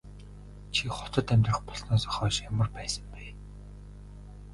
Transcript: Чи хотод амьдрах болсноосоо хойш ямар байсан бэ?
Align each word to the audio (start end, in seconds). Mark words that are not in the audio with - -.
Чи 0.73 0.83
хотод 0.95 1.25
амьдрах 1.33 1.59
болсноосоо 1.67 2.13
хойш 2.15 2.35
ямар 2.49 2.69
байсан 2.77 3.05
бэ? 3.13 3.23